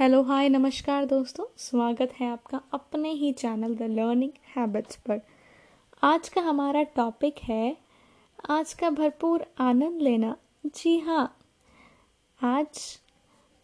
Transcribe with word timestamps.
Hello, 0.00 0.22
हाय, 0.22 0.48
नमस्कार 0.48 1.04
दोस्तों। 1.04 1.44
स्वागत 1.56 2.12
है 2.20 2.30
आपका 2.30 2.60
अपने 2.72 3.10
ही 3.12 3.32
चैनल 3.32 3.74
द 3.74 3.82
लर्निंग 3.82 4.30
हैबिट्स 4.56 4.96
पर। 4.96 5.20
आज 6.02 6.28
का 6.28 6.40
हमारा 6.40 6.82
टॉपिक 6.82 7.38
है, 7.38 7.76
आज 8.50 8.72
का 8.74 8.90
भरपूर 8.90 9.44
आनंद 9.58 10.00
लेना। 10.02 10.36
जी 10.66 10.98
हाँ 10.98 11.36
आज 12.40 13.00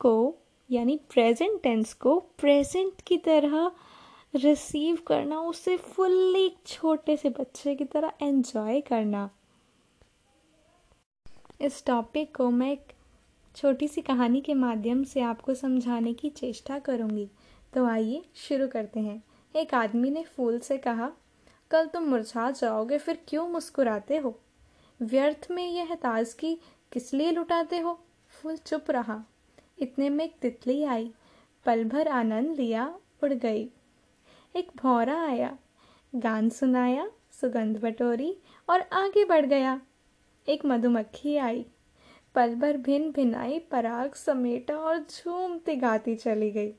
को, 0.01 0.35
यानी 0.71 0.97
प्रेजेंट 1.11 1.61
टेंस 1.63 1.95
को 1.95 2.19
प्रेजेंट 2.39 3.01
की 3.01 3.19
तरह 3.19 3.71
रिसीव 4.35 4.99
करना, 5.07 5.41
उसे 5.41 5.77
फुल्ली 5.77 6.49
छोटे 6.67 7.17
से 7.17 7.31
बच्चे 7.31 7.75
की 7.75 7.85
तरह 7.85 8.13
एंजॉय 8.23 8.81
करना। 8.81 9.31
इस 11.61 11.85
टॉपिक 11.87 12.37
को 12.37 12.51
मैं 12.51 12.73
एक 12.73 12.93
छोटी 13.57 13.89
सी 13.89 14.03
कहानी 14.03 14.41
के 14.41 14.55
माध्यम 14.55 15.05
से 15.05 15.21
आपको 15.21 15.55
समझाने 15.55 16.13
की 16.13 16.31
चेष्टा 16.31 16.79
करूँगी। 16.79 17.31
तो 17.75 17.85
आइए 17.85 18.25
शुरू 18.35 18.69
करते 18.69 19.01
हैं। 19.01 19.23
एक 19.57 19.75
आदमी 19.75 20.11
ने 20.11 20.25
फूल 20.25 20.59
से 20.59 20.79
कहा, 20.79 21.13
कल 21.71 21.87
तुम 21.87 22.03
मुरझा 22.03 22.51
जाओगे, 22.51 22.99
फिर 22.99 23.25
क्यों 23.29 23.49
मुस्कुराते 23.49 24.17
हो? 24.17 24.41
व्यर्थ 25.01 25.49
में 25.51 25.69
यह 25.69 25.95
ताजगी 25.95 26.61
किस 26.93 27.15
लिए 27.15 27.31
लुटाते 27.31 27.79
हो? 27.79 28.01
फूल 28.29 28.57
चुप 28.57 28.91
रहा। 28.91 29.25
इतने 29.79 30.09
में 30.09 30.25
एक 30.25 30.37
तितली 30.43 30.85
आई, 30.85 31.11
पल 31.67 31.85
भर 31.85 32.09
आनंद 32.09 32.57
लिया, 32.57 32.99
उड़ 33.23 33.33
गई। 33.33 33.71
एक 34.57 34.73
भौरा 34.77 35.21
आया, 35.23 35.59
गान 36.15 36.49
सुनाया, 36.49 37.11
सुगंध 37.41 37.81
बटोरी 37.81 38.37
और 38.69 38.81
आगे 38.81 39.25
बढ़ 39.25 39.47
गया। 39.47 39.81
एक 40.49 40.65
मधुमक्खी 40.65 41.37
आई 41.37 41.67
पल 42.37 42.55
भर 42.55 42.77
भिन 42.77 43.11
भिनाई 43.11 43.59
पराग 43.59 44.15
समेटा 44.15 44.77
और 44.77 44.99
झूमती 44.99 45.77
गाती 45.77 46.17
चली 46.17 46.51
गई। 46.51 46.75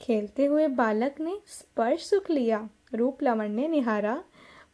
खेलते 0.00 0.44
हुए 0.44 0.68
बालक 0.68 1.14
ने 1.20 1.40
स्पर्श 1.46 2.04
सुख 2.04 2.30
लिया, 2.30 2.68
रूप 2.94 3.22
लवण 3.22 3.48
ने 3.48 3.68
निहारा, 3.68 4.24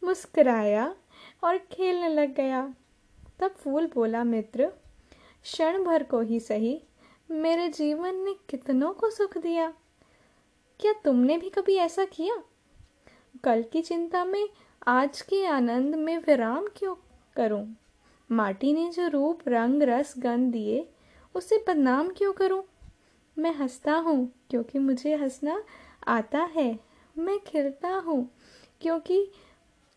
मुस्कुराया 0.03 0.95
और 1.43 1.57
खेलने 1.57 2.09
लग 2.09 2.33
गया। 2.33 2.75
तब 3.39 3.51
फूल 3.51 3.91
बोला, 3.93 4.23
मित्र, 4.23 4.67
क्षण 5.43 5.83
भर 5.83 6.03
को 6.03 6.21
ही 6.21 6.39
सही, 6.39 6.81
मेरे 7.31 7.69
जीवन 7.69 8.15
ने 8.15 8.35
कितनों 8.49 8.93
को 8.93 9.09
सुख 9.09 9.37
दिया। 9.37 9.73
क्या 10.79 10.93
तुमने 10.93 11.37
भी 11.37 11.49
कभी 11.49 11.75
ऐसा 11.75 12.05
किया? 12.05 12.43
कल 13.43 13.63
की 13.63 13.81
चिंता 13.81 14.25
में, 14.25 14.49
आज 14.87 15.21
के 15.21 15.45
आनंद 15.45 15.95
में 15.95 16.17
विराम 16.17 16.67
क्यों 16.75 16.95
करूँ? 17.35 17.86
माटी 18.31 18.73
ने 18.73 18.91
जो 18.91 19.07
रूप, 19.07 19.39
रंग, 19.47 19.83
रस, 19.83 20.13
गंध 20.17 20.51
दिए, 20.51 20.89
उसे 21.35 21.65
बदनाम 21.67 22.09
क्यों 22.09 22.33
करूँ? 22.33 22.63
मैं 23.37 23.55
हंसता 23.55 23.93
हूँ 23.93 24.31
क्योंकि 24.49 24.79
मुझे 24.79 25.15
हंसना 25.15 25.63
आता 26.07 26.39
है। 26.39 26.79
मैं 27.17 27.39
खिलता 27.39 27.89
हूँ 27.89 28.29
क्योंकि 28.81 29.31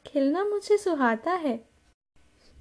खिलना 0.06 0.44
मुझे 0.44 0.78
सुहाता 0.78 1.32
है। 1.32 1.64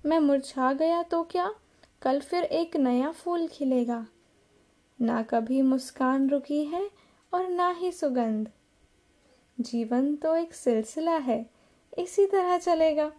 मैं 0.05 0.19
मुरझा 0.19 0.73
गया 0.73 1.03
तो 1.03 1.23
क्या? 1.23 1.55
कल 2.01 2.19
फिर 2.19 2.43
एक 2.43 2.77
नया 2.77 3.11
फूल 3.11 3.47
खिलेगा। 3.47 4.07
ना 5.01 5.23
कभी 5.23 5.61
मुस्कान 5.61 6.29
रुकी 6.29 6.65
है 6.65 6.91
और 7.33 7.47
ना 7.47 7.71
ही 7.71 7.91
सुगंध। 7.91 8.51
जीवन 9.59 10.15
तो 10.15 10.35
एक 10.35 10.53
सिलसिला 10.53 11.17
है। 11.17 11.49
इसी 11.97 12.25
तरह 12.25 12.57
चलेगा। 12.57 13.11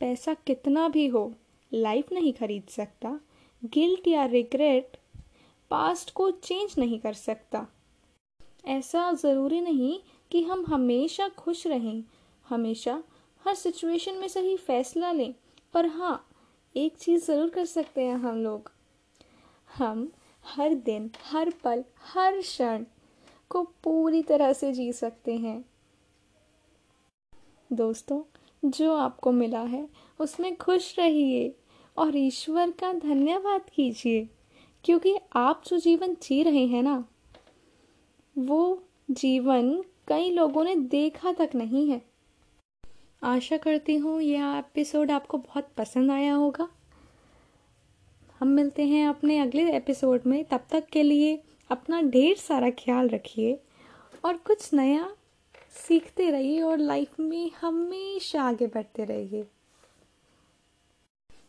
पैसा 0.00 0.34
कितना 0.46 0.88
भी 0.88 1.06
हो 1.06 1.32
लाइफ 1.72 2.12
नहीं 2.12 2.32
खरीद 2.32 2.68
सकता 2.70 3.18
गिल्ट 3.64 4.08
या 4.08 4.24
रिग्रेट 4.26 4.96
पास्ट 5.70 6.10
को 6.10 6.30
चेंज 6.30 6.74
नहीं 6.78 6.98
कर 7.00 7.12
सकता। 7.12 7.66
ऐसा 8.68 9.10
ज़रूरी 9.12 9.60
नहीं 9.60 9.98
कि 10.30 10.42
हम 10.42 10.64
हमेशा 10.68 11.28
खुश 11.28 11.66
रहें, 11.66 12.02
हमेशा 12.46 13.02
हर 13.44 13.54
सिचुएशन 13.54 14.14
में 14.14 14.28
सही 14.28 14.56
फैसला 14.56 15.12
लें, 15.12 15.34
पर 15.74 15.86
हाँ 15.86 16.28
एक 16.74 16.96
चीज़ 16.96 17.24
ज़रूर 17.24 17.50
कर 17.50 17.64
सकते 17.64 18.04
हैं 18.04 18.16
हम 18.16 18.42
लोग। 18.42 18.70
हम 19.68 20.08
हर 20.44 20.74
दिन, 20.74 21.10
हर 21.24 21.50
पल, 21.64 21.84
हर 22.04 22.40
क्षण 22.40 22.84
को 23.50 23.62
पूरी 23.84 24.22
तरह 24.22 24.52
से 24.52 24.72
जी 24.72 24.92
सकते 24.92 25.36
हैं। 25.36 25.64
दोस्तों 27.70 28.22
जो 28.66 28.94
आपको 28.96 29.32
मिला 29.32 29.60
है, 29.60 29.88
उसमें 30.20 30.56
खुश 30.56 30.98
रहिए 30.98 31.54
और 31.96 32.16
ईश्वर 32.16 32.70
का 32.70 32.92
धन्यवाद 32.92 33.70
कीजिए, 33.74 34.28
क्योंकि 34.84 35.16
आप 35.32 35.62
जो 35.66 35.78
जीवन 35.78 36.14
जी 36.22 36.42
रहे 36.42 36.66
हैं 36.66 36.82
ना, 36.82 37.04
वो 38.38 38.82
जीवन 39.10 39.84
कई 40.08 40.30
लोगों 40.30 40.64
ने 40.64 40.74
देखा 40.76 41.32
तक 41.32 41.50
नहीं 41.54 41.90
है। 41.90 42.02
आशा 43.22 43.56
करती 43.56 43.96
हूँ 43.96 44.20
यह 44.22 44.56
एपिसोड 44.58 45.10
आपको 45.10 45.38
बहुत 45.38 45.68
पसंद 45.76 46.10
आया 46.10 46.34
होगा। 46.34 46.68
हम 48.40 48.48
मिलते 48.48 48.86
हैं 48.86 49.08
अपने 49.08 49.38
अगले 49.38 49.76
एपिसोड 49.76 50.20
में, 50.26 50.44
तब 50.44 50.66
तक 50.70 50.86
के 50.86 51.02
लिए 51.02 51.42
अपना 51.70 52.02
ढेर 52.02 52.36
सारा 52.36 52.70
ख्याल 52.70 53.08
रखिए 53.08 53.60
और 54.24 54.36
कुछ 54.36 54.74
नया 54.74 55.16
सीखते 55.76 56.30
रहिए 56.30 56.60
और 56.62 56.78
लाइफ 56.78 57.20
में 57.20 57.50
हमेशा 57.60 58.42
आगे 58.42 58.66
बढ़ते 58.66 59.04
रहिए। 59.04 59.44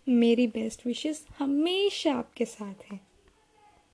मेरी 0.10 0.48
बेस्ट 0.48 0.86
विशेस 0.86 1.28
हमेशा 1.40 2.14
आपके 2.14 2.46
साथ 2.46 2.92
है। 2.92 3.07